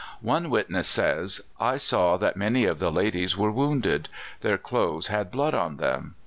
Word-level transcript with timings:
One 0.23 0.49
witness 0.49 0.87
says: 0.87 1.41
"I 1.59 1.77
saw 1.77 2.17
that 2.17 2.35
many 2.35 2.65
of 2.65 2.79
the 2.79 2.91
ladies 2.91 3.37
were 3.37 3.51
wounded. 3.51 4.09
Their 4.39 4.57
clothes 4.57 5.09
had 5.09 5.29
blood 5.29 5.53
on 5.53 5.77
them. 5.77 6.15